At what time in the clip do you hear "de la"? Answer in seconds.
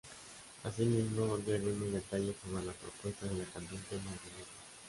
3.27-3.45